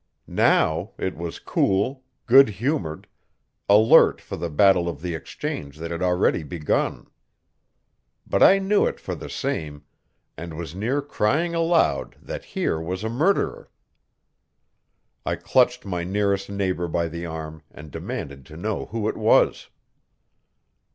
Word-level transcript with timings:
Now 0.25 0.93
it 0.97 1.15
was 1.15 1.37
cool, 1.37 2.01
good 2.25 2.49
humored, 2.49 3.05
alert 3.69 4.19
for 4.19 4.35
the 4.35 4.49
battle 4.49 4.89
of 4.89 4.99
the 5.03 5.13
Exchange 5.13 5.77
that 5.77 5.91
had 5.91 6.01
already 6.01 6.41
begun. 6.41 7.05
But 8.25 8.41
I 8.41 8.57
knew 8.57 8.87
it 8.87 8.99
for 8.99 9.13
the 9.13 9.29
same, 9.29 9.83
and 10.35 10.57
was 10.57 10.73
near 10.73 11.03
crying 11.03 11.53
aloud 11.53 12.15
that 12.19 12.45
here 12.57 12.79
was 12.81 13.03
a 13.03 13.09
murderer. 13.09 13.69
I 15.23 15.35
clutched 15.35 15.85
my 15.85 16.03
nearest 16.03 16.49
neighbor 16.49 16.87
by 16.87 17.07
the 17.07 17.27
arm, 17.27 17.61
and 17.69 17.91
demanded 17.91 18.43
to 18.47 18.57
know 18.57 18.87
who 18.87 19.07
it 19.07 19.15
was. 19.17 19.69